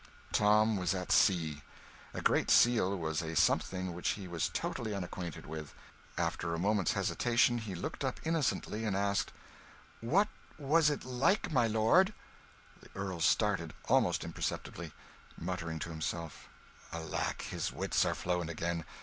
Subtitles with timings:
[0.31, 1.61] Tom was at sea
[2.11, 5.75] a Great Seal was something which he was totally unacquainted with.
[6.17, 9.31] After a moment's hesitation he looked up innocently and asked
[9.99, 10.27] "What
[10.57, 12.15] was it like, my lord?"
[12.81, 14.91] The Earl started, almost imperceptibly,
[15.37, 16.49] muttering to himself,
[16.91, 18.85] "Alack, his wits are flown again!